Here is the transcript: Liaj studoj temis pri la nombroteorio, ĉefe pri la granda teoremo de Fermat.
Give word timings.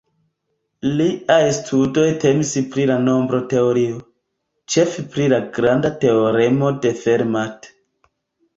Liaj 1.01 1.51
studoj 1.57 2.05
temis 2.23 2.53
pri 2.71 2.87
la 2.93 2.95
nombroteorio, 3.03 4.01
ĉefe 4.77 5.07
pri 5.13 5.29
la 5.37 5.41
granda 5.61 5.95
teoremo 6.07 6.75
de 6.87 6.97
Fermat. 7.07 7.73